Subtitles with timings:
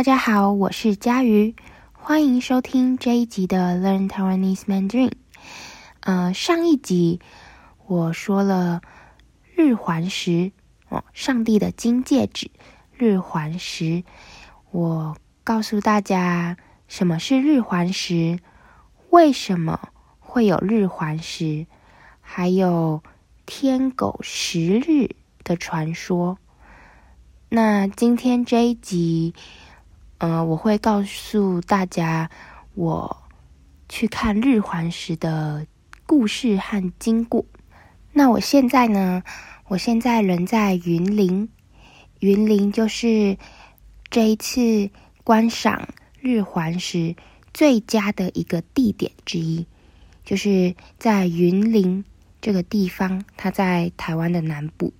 [0.00, 1.54] 大家好，我是佳瑜，
[1.92, 5.12] 欢迎收听这一集的 Learn Taiwanese Mandarin。
[6.00, 7.20] 呃，上一集
[7.86, 8.80] 我说了
[9.54, 10.52] 日环食
[10.88, 12.50] 哦，上帝的金戒指
[12.96, 14.02] 日环食。
[14.70, 16.56] 我告诉大家
[16.88, 18.38] 什么是日环食，
[19.10, 21.66] 为什么会有日环食，
[22.22, 23.02] 还有
[23.44, 25.14] 天狗食日
[25.44, 26.38] 的传说。
[27.50, 29.34] 那今天这一集，
[30.20, 32.30] 呃，我会告诉大家
[32.74, 33.24] 我
[33.88, 35.66] 去看日环食的
[36.04, 37.46] 故事和经过。
[38.12, 39.22] 那我现在呢，
[39.68, 41.48] 我现在人在云林，
[42.18, 43.38] 云林就是
[44.10, 44.90] 这一次
[45.24, 45.88] 观赏
[46.20, 47.16] 日环食
[47.54, 49.66] 最佳的一个地点之一，
[50.22, 52.04] 就是在云林
[52.42, 54.92] 这个地方，它在台湾的南部。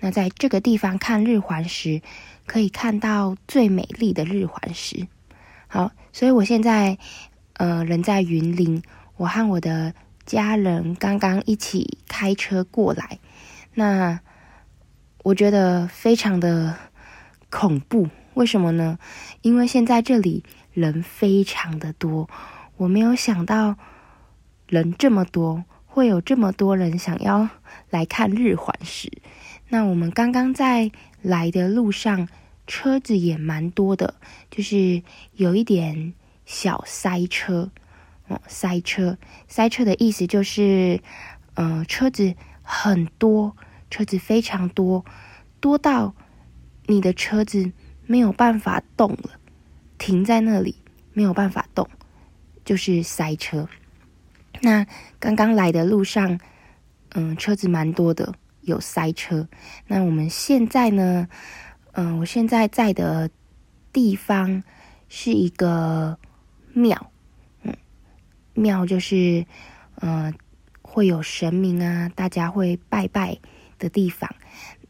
[0.00, 2.02] 那在这个地方看日环食，
[2.46, 5.08] 可以看到最美丽的日环食。
[5.68, 6.98] 好，所以我现在
[7.54, 8.82] 呃人在云林，
[9.16, 13.18] 我和我的家人刚刚一起开车过来。
[13.74, 14.20] 那
[15.22, 16.76] 我觉得非常的
[17.50, 18.98] 恐怖，为什么呢？
[19.42, 22.28] 因为现在这里人非常的多，
[22.76, 23.76] 我没有想到
[24.68, 27.48] 人这么多，会有这么多人想要
[27.90, 29.10] 来看日环食。
[29.68, 30.90] 那我们刚刚在
[31.22, 32.28] 来的路上，
[32.66, 34.14] 车子也蛮多的，
[34.50, 35.02] 就是
[35.34, 36.14] 有一点
[36.44, 37.70] 小塞车，
[38.28, 41.00] 哦，塞车，塞车的意思就是，
[41.54, 43.56] 呃，车子很多，
[43.90, 45.04] 车子非常多，
[45.60, 46.14] 多到
[46.86, 47.72] 你的车子
[48.06, 49.30] 没有办法动了，
[49.98, 50.76] 停在那里
[51.12, 51.88] 没有办法动，
[52.64, 53.68] 就是塞车。
[54.62, 54.86] 那
[55.18, 56.38] 刚刚来的路上，
[57.10, 58.32] 嗯、车子蛮多的。
[58.66, 59.48] 有塞车，
[59.86, 61.26] 那我们现在呢？
[61.92, 63.30] 嗯、我现在在的
[63.90, 64.62] 地方
[65.08, 66.18] 是一个
[66.74, 67.10] 庙，
[67.62, 67.74] 嗯，
[68.52, 69.46] 庙就是
[69.94, 70.30] 呃
[70.82, 73.38] 会有神明啊，大家会拜拜
[73.78, 74.28] 的地方。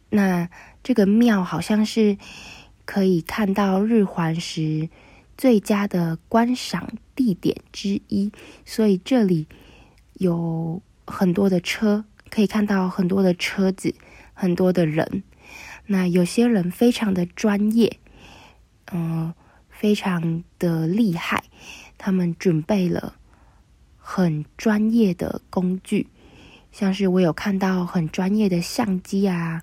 [0.08, 0.48] 那
[0.82, 2.18] 这个庙好像是
[2.84, 4.88] 可以看到日环食
[5.36, 8.32] 最佳的观赏地点之一，
[8.64, 9.46] 所以这里
[10.14, 12.04] 有很多的车。
[12.36, 13.94] 可以看到很多的车子，
[14.34, 15.22] 很多的人。
[15.86, 17.96] 那有些人非常的专业，
[18.92, 19.32] 嗯、
[19.70, 21.44] 非常的厉害。
[21.96, 23.14] 他们准备了
[23.96, 26.08] 很专业的工具，
[26.70, 29.62] 像是我有看到很专业的相机啊，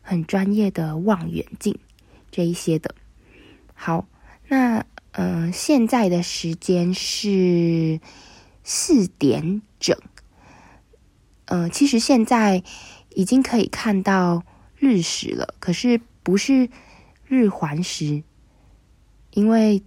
[0.00, 1.76] 很专业的望远镜
[2.30, 2.94] 这一些的。
[3.74, 4.06] 好，
[4.46, 7.98] 那嗯、现在的时间是
[8.62, 9.98] 四点整。
[11.46, 12.62] 嗯、呃，其实现在
[13.10, 14.44] 已经可以看到
[14.76, 16.70] 日食了，可是不是
[17.26, 18.22] 日环食，
[19.32, 19.82] 因为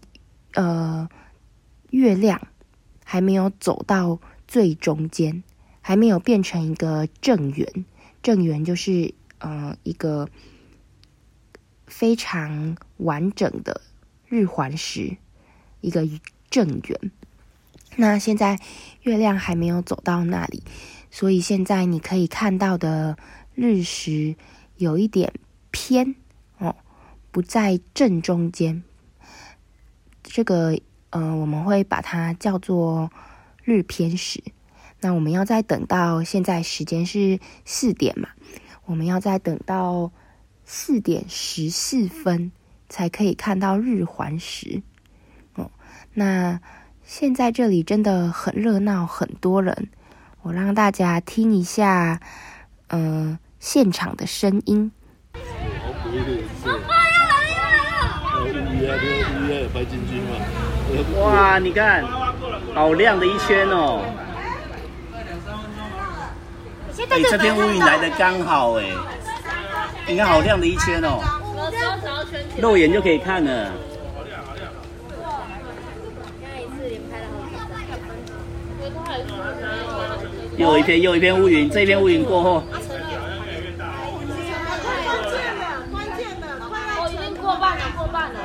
[0.54, 1.10] 呃
[1.92, 2.48] 月亮
[3.04, 5.44] 还没有走到最中间，
[5.82, 7.86] 还没有变成一个正圆。
[8.22, 10.30] 正圆就是呃一个
[11.88, 13.82] 非常完整的
[14.28, 15.18] 日环食，
[15.82, 16.08] 一个
[16.50, 17.12] 正圆。
[17.98, 18.60] 那现在
[19.02, 20.64] 月亮还没有走到那里。
[21.12, 23.18] 所以现在你可以看到的
[23.54, 24.36] 日食
[24.76, 25.32] 有一点
[25.72, 26.16] 偏
[26.58, 26.76] 哦，
[27.32, 28.84] 不在正中间。
[30.22, 30.78] 这个
[31.12, 33.10] 呃，我们会把它叫做
[33.64, 34.44] 日偏食。
[35.00, 38.28] 那我们要再等到现在时间是四点嘛，
[38.86, 40.12] 我们要再等到
[40.66, 42.52] 四点十四分
[42.90, 44.82] 才可以看到日环食
[45.54, 45.72] 哦。
[46.14, 46.60] 那
[47.08, 49.90] 现在这里真的很热闹，很多人。
[50.42, 52.20] 我让大家听一下，
[52.88, 54.92] 嗯、呃，现场的声音。
[61.22, 62.04] 哇，你看，
[62.74, 64.02] 好亮的一圈哦！
[67.09, 68.85] 哎、欸，这片乌云来的刚好哎，
[70.08, 71.22] 你看好亮的一圈哦，
[72.59, 73.72] 肉眼就可以看了。
[80.57, 82.90] 又一片又一片乌云，这一片乌云过后，关键
[85.57, 87.02] 了，关键了，快来！
[87.02, 88.40] 我已经过半了，过半了。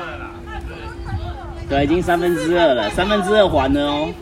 [1.68, 4.12] 对，已经三分之二了，三分之二还了哦。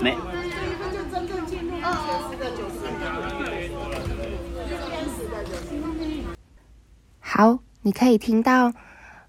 [0.00, 0.16] 没。
[7.18, 8.72] 好，你可以听到，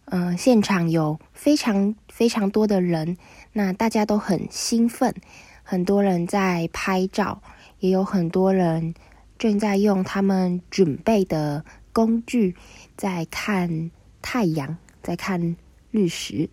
[0.05, 3.17] 嗯、呃，现场有非常非常多的人，
[3.53, 5.15] 那大家都很兴奋。
[5.63, 7.41] 很多人在拍照，
[7.79, 8.93] 也有很多人
[9.37, 11.63] 正在用他们准备的
[11.93, 12.55] 工具
[12.95, 13.91] 在看
[14.21, 15.55] 太阳，在看
[15.91, 16.49] 日食。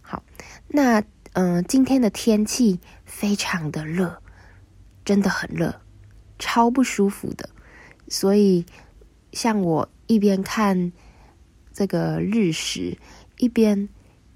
[0.00, 0.22] 好，
[0.68, 1.02] 那
[1.34, 4.20] 嗯、今天的天气非常的热，
[5.04, 5.80] 真的很热，
[6.40, 7.48] 超不舒服的。
[8.08, 8.66] 所以，
[9.32, 10.90] 像我一边看
[11.72, 12.98] 这个日食，
[13.38, 13.88] 一边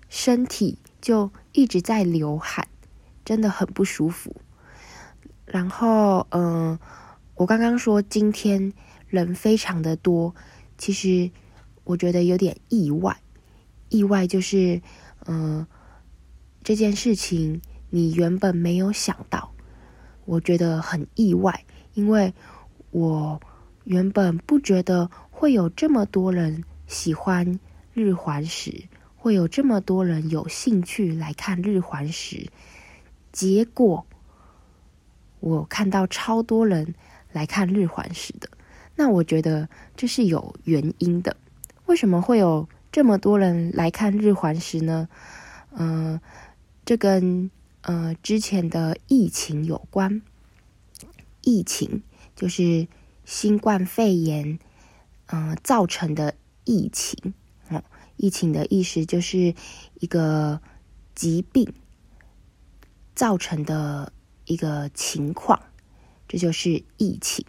[0.08, 2.68] 身体就一直在流汗，
[3.24, 4.34] 真的很不舒服。
[5.46, 6.78] 然后，嗯、
[7.34, 8.72] 我刚刚说今天
[9.06, 10.34] 人非常的多，
[10.78, 11.30] 其实
[11.84, 13.16] 我觉得有点意外。
[13.88, 14.80] 意外就是，
[15.26, 15.66] 嗯、
[16.62, 17.60] 这件事情
[17.90, 19.52] 你原本没有想到，
[20.24, 22.32] 我觉得很意外，因为
[22.90, 23.40] 我。
[23.86, 27.60] 原本不觉得会有这么多人喜欢
[27.92, 32.48] 日环食，会有这么多人有兴趣来看日环食，
[33.34, 34.06] 结果
[35.40, 36.94] 我看到超多人
[37.32, 38.48] 来看日环食的，
[38.94, 41.36] 那我觉得这是有原因的。
[41.86, 45.08] 为什么会有这么多人来看日环食呢？
[45.72, 46.20] 嗯、呃，
[46.84, 47.50] 这跟
[47.82, 50.22] 呃之前的疫情有关，
[51.42, 52.02] 疫情
[52.36, 52.86] 就是。
[53.26, 54.58] 新冠肺炎，
[55.28, 56.34] 嗯、造成的
[56.64, 57.32] 疫情，
[57.70, 57.82] 哦，
[58.18, 59.54] 疫情的意思就是
[59.94, 60.60] 一个
[61.14, 61.72] 疾病
[63.14, 64.12] 造成的
[64.44, 65.60] 一个情况，
[66.28, 67.44] 这就是疫情。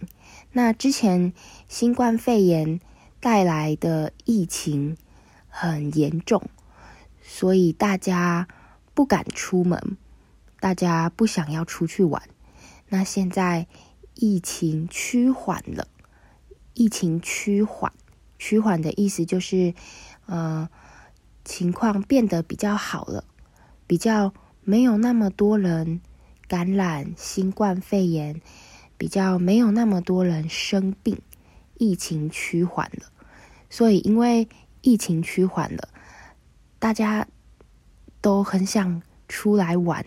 [0.51, 1.33] 那之前
[1.67, 2.79] 新冠肺炎
[3.19, 4.97] 带来的疫情
[5.47, 6.49] 很严重，
[7.21, 8.47] 所以大家
[8.93, 9.97] 不敢出门，
[10.59, 12.21] 大家不想要出去玩。
[12.89, 13.67] 那现在。
[14.17, 15.89] 疫情趋缓了，
[16.73, 17.91] 疫情趋缓，
[18.39, 19.73] 趋缓的意思就是，
[20.25, 20.69] 呃，
[21.43, 23.25] 情况变得比较好了，
[23.85, 24.33] 比较
[24.65, 26.01] 没有那么多人
[26.49, 28.41] 感染新冠肺炎，
[28.97, 31.17] 比较没有那么多人生病，
[31.77, 33.07] 疫情趋缓了。
[33.69, 34.49] 所以，因为
[34.81, 35.87] 疫情趋缓了，
[36.79, 37.25] 大家
[38.19, 40.05] 都很想出来玩，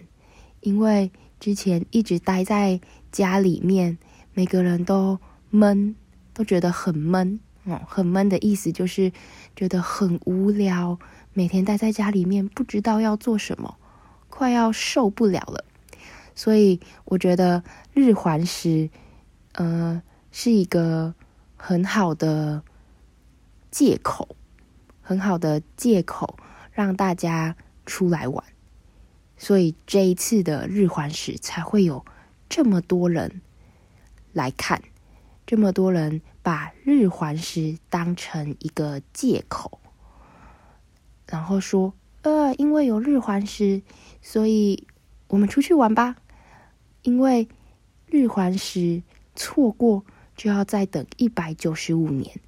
[0.60, 1.10] 因为
[1.40, 2.78] 之前一直待在。
[3.10, 3.96] 家里面
[4.34, 5.18] 每个人都
[5.48, 5.96] 闷，
[6.34, 7.40] 都觉得很闷。
[7.64, 9.10] 哦，很闷的意思就是
[9.56, 10.98] 觉得很无聊，
[11.32, 13.77] 每天待在家里面不知道要做什么，
[14.38, 15.64] 快要受不了了。
[16.36, 18.88] 所以我觉得日环食，
[19.54, 20.00] 呃，
[20.30, 21.12] 是一个
[21.56, 22.62] 很好的
[23.72, 24.36] 借口，
[25.02, 26.38] 很好的借口
[26.70, 28.44] 让大家出来玩。
[29.36, 32.04] 所以这一次的日环食才会有。
[32.48, 33.42] 这么多人
[34.32, 34.80] 来看，
[35.46, 39.80] 这么多人把日环食当成一个借口，
[41.26, 41.92] 然后说
[42.54, 43.82] ：“因为有日环食，
[44.22, 44.86] 所以
[45.28, 46.16] 我们出去玩吧。
[47.02, 47.48] 因为
[48.06, 49.02] 日环食
[49.34, 50.04] 错过
[50.36, 52.40] 就要再等一百九十五年，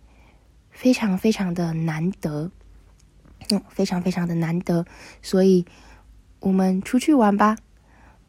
[0.71, 2.50] 非常非常的难得，
[3.50, 4.85] 嗯，非常非常的难得，
[5.23, 5.65] 所以
[6.41, 7.56] 我们出去玩吧。”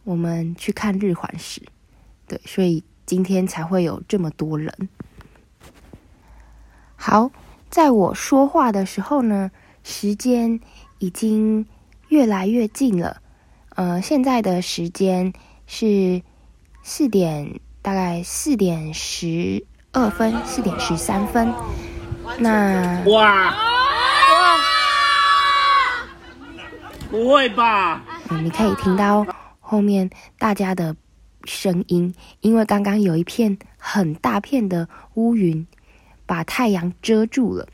[0.04, 1.62] 我们去看日环食，
[2.28, 4.90] 对，所以今天才会有这么多人。
[6.96, 7.30] 好，
[7.70, 9.52] 在我说话的时候呢，
[9.84, 10.60] 时间
[11.02, 11.66] 已经
[12.10, 13.18] 越来越近了。
[13.76, 15.34] 呃，现在的时间
[15.66, 16.22] 是
[16.84, 21.52] 四点，大概四点十二分，四点十三分。
[22.38, 24.60] 那哇哇，
[27.10, 28.04] 不会吧？
[28.30, 29.26] 嗯，你可以听到。
[29.60, 30.96] 后面大家的
[31.46, 35.66] 声音，因为刚刚有一片很大片的乌云
[36.28, 37.68] 把太阳遮住了，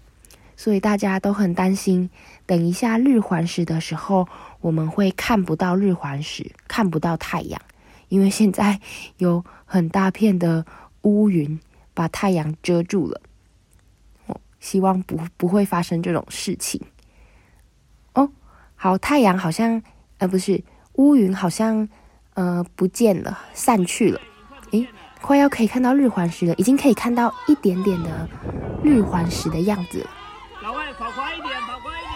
[0.58, 2.10] 所以大家都很担心。
[2.46, 4.28] 等一下日环食的时候，
[4.60, 7.62] 我们会看不到日环食，看不到太阳，
[8.10, 8.82] 因为现在
[9.18, 10.66] 有很大片的
[11.04, 11.58] 乌云
[11.94, 13.22] 把太阳遮住了。
[14.26, 16.82] 哦，希望不不会发生这种事情。
[18.14, 18.30] 哦，
[18.76, 19.82] 好，太阳好像，
[20.18, 20.62] 呃，不是。
[20.94, 21.88] 乌云好像，
[22.34, 24.20] 呃，不见了，散去了。
[24.72, 24.88] 诶，
[25.22, 28.28] 快要可以看到日环食了，已经可以看到一点点的
[28.84, 30.04] 日环食的样子。
[30.64, 32.12] 老外，跑快一点，跑快一点。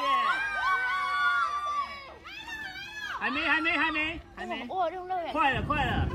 [3.19, 4.67] 还没，还没，还没，还没。
[4.67, 5.31] 我用肉眼。
[5.31, 6.05] 快了，快了。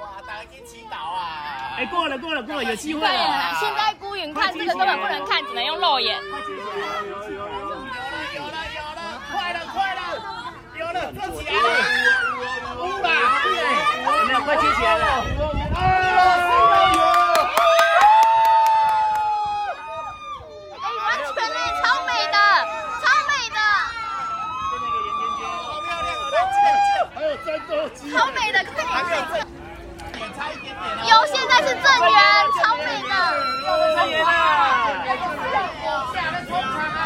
[0.00, 1.78] 哇，大家一起祈祷啊！
[1.78, 3.54] 哎，过了，过了，过了，有机会了。
[3.60, 6.18] 现在孤云看这个根本不能看，只能用肉眼。
[11.14, 11.66] 快接起来了！
[12.78, 13.08] 乌了，
[14.18, 15.04] 有没有快接起来了？
[15.74, 15.80] 啊！
[20.78, 22.36] 哎，完全嘞，超美的，
[23.02, 23.58] 超美的。
[24.70, 26.06] 那个眼尖尖，好漂亮！
[27.14, 29.32] 还有战斗机，超美的，还没有正，
[30.36, 30.76] 差一点点。
[31.08, 32.16] 有，现在是正圆，
[32.62, 33.10] 超美的。
[33.96, 34.28] 正圆啊！
[36.14, 37.02] 下来冲场啊！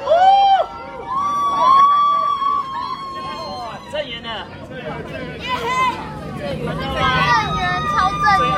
[0.00, 0.06] 呜！
[4.22, 4.28] 了。
[5.38, 5.66] 耶嘿！
[6.38, 8.50] 正元超正元。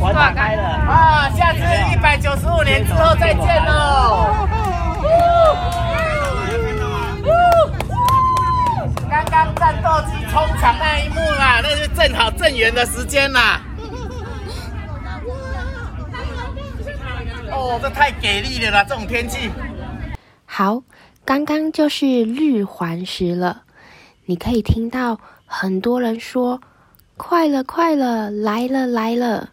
[0.00, 1.30] 我打开了啊！
[1.36, 1.58] 下次
[1.92, 2.46] 一百九十
[3.16, 4.46] 再见喽。
[9.10, 13.60] 刚刚战斗机冲场那一幕啊，那是正好正圆的时间啦。
[17.52, 18.84] 哦，这太给力了啦！
[18.84, 19.50] 这种天气。
[20.46, 20.82] 好，
[21.24, 23.62] 刚刚就是日环食了。
[24.26, 26.60] 你可以听到很多人说
[27.18, 29.50] ：“快了，快了，来了，来了。”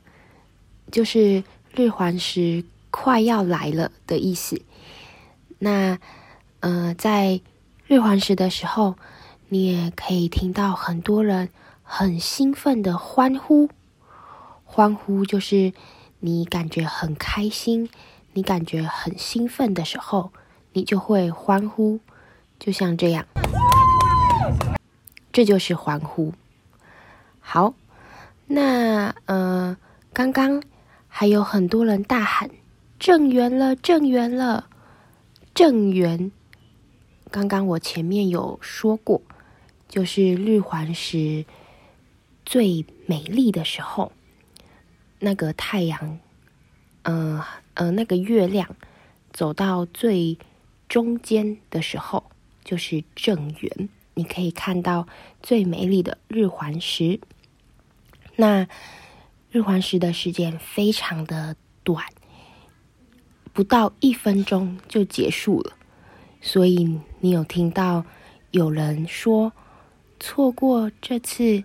[0.91, 4.61] 就是日环食快要来了的意思。
[5.59, 5.97] 那，
[6.59, 7.41] 呃，在
[7.85, 8.95] 日环食的时候，
[9.49, 11.49] 你也可以听到很多人
[11.83, 13.69] 很兴奋的欢呼。
[14.63, 15.73] 欢呼就是
[16.19, 17.89] 你感觉很开心，
[18.33, 20.31] 你感觉很兴奋的时候，
[20.73, 21.99] 你就会欢呼，
[22.59, 23.25] 就像这样。
[25.31, 26.33] 这就是欢呼。
[27.39, 27.73] 好，
[28.47, 29.77] 那呃，
[30.13, 30.61] 刚刚。
[31.09, 32.47] 还有很多人大喊
[32.99, 34.69] “正圆了，正圆了，
[35.53, 36.31] 正圆”。
[37.29, 39.21] 刚刚我前面有说过，
[39.87, 41.45] 就是日环食
[42.45, 44.11] 最美丽的时候，
[45.19, 46.19] 那个太阳，
[47.03, 48.75] 呃呃，那个月亮
[49.31, 50.37] 走到最
[50.89, 52.23] 中间的时候，
[52.63, 53.89] 就是正圆。
[54.15, 55.07] 你可以看到
[55.43, 57.19] 最美丽的日环食。
[58.35, 58.67] 那。
[59.49, 62.05] 日环食的时间非常的短，
[63.57, 65.73] 不到一分钟就结束了。
[66.41, 68.05] 所以你有听到
[68.51, 69.51] 有人说
[70.19, 71.63] 错过这次，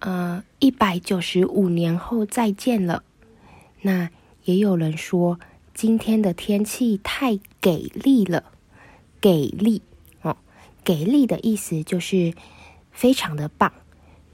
[0.00, 3.02] 呃，一百九十五年后再见了。
[3.80, 4.10] 那
[4.44, 5.40] 也有人说
[5.72, 8.52] 今天的天气太给力了，
[9.18, 9.80] 给力
[10.20, 10.36] 哦，
[10.84, 12.34] 给力的意思就是
[12.92, 13.72] 非常的棒。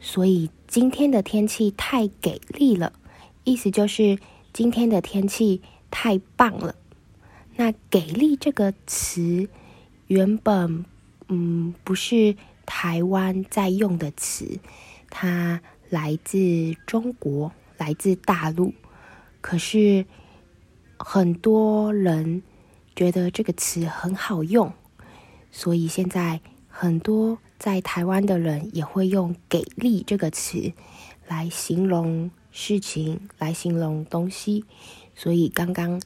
[0.01, 2.93] 所以今天的天气太给力了，
[3.45, 4.19] 意思就是
[4.53, 5.63] 今天的天气
[5.93, 6.75] 太棒了。
[7.55, 9.49] 那“给力”这个词
[10.09, 10.85] 原本
[11.29, 12.35] 嗯不是
[12.67, 14.59] 台湾在用的词，
[15.09, 18.75] 它来自中国，来自大陆。
[19.41, 20.05] 可是
[20.99, 22.43] 很多人
[22.97, 24.73] 觉得这个词很好用，
[25.53, 27.39] 所以现在很多。
[27.59, 30.73] 在台湾的人也会用“给力”这个词
[31.29, 34.65] 来形容事情，来形容东西。
[35.15, 36.01] 所以刚刚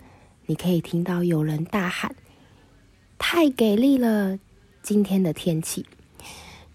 [0.47, 2.15] 你可以听到有人大喊
[3.19, 4.39] ：“太给力了！”
[4.83, 5.85] 今天的天气，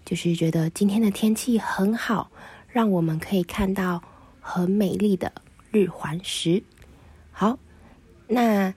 [0.04, 2.30] 就是觉得今天的天气很好，
[2.68, 4.02] 让我们可以看到
[4.40, 5.32] 很美丽的
[5.70, 6.62] 日环食。
[7.30, 7.58] 好，
[8.28, 8.74] 那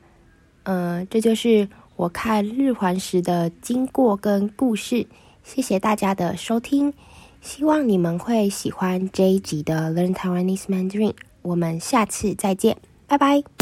[0.63, 5.05] 呃，这就是我看日环食的经过跟故事。
[5.43, 6.93] 谢谢大家的收听，
[7.41, 11.13] 希望你们会喜欢这一集的 Learn Taiwanese Mandarin。
[11.41, 13.54] 我们下次再见，拜拜。